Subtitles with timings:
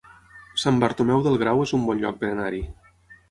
[0.61, 2.63] Sant Bartomeu del Grau es un bon lloc per anar-hi